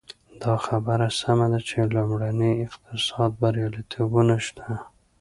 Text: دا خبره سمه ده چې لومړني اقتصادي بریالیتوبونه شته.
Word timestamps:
دا 0.41 0.53
خبره 0.65 1.07
سمه 1.19 1.47
ده 1.51 1.59
چې 1.67 1.77
لومړني 1.95 2.51
اقتصادي 2.65 3.35
بریالیتوبونه 3.39 4.35
شته. 4.45 4.67